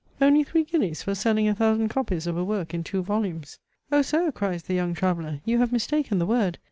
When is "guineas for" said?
0.63-1.13